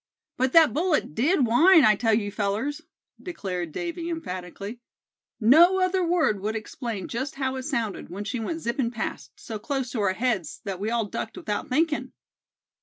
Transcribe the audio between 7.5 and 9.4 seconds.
it sounded, when she went zipping past,